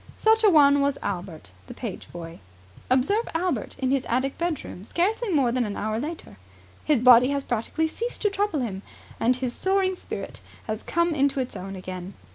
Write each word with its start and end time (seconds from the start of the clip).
Such 0.17 0.43
a 0.43 0.49
one 0.49 0.81
was 0.81 0.97
Albert, 1.03 1.51
the 1.67 1.75
page 1.75 2.11
boy. 2.11 2.39
Observe 2.89 3.29
Albert 3.35 3.75
in 3.77 3.91
his 3.91 4.03
attic 4.05 4.35
bedroom 4.39 4.83
scarcely 4.83 5.29
more 5.29 5.51
than 5.51 5.63
an 5.63 5.77
hour 5.77 5.99
later. 5.99 6.37
His 6.83 7.01
body 7.01 7.27
has 7.27 7.43
practically 7.43 7.87
ceased 7.87 8.23
to 8.23 8.31
trouble 8.31 8.61
him, 8.61 8.81
and 9.19 9.35
his 9.35 9.53
soaring 9.53 9.95
spirit 9.95 10.41
has 10.65 10.81
come 10.81 11.13
into 11.13 11.39
its 11.39 11.55
own 11.55 11.75
again. 11.75 12.15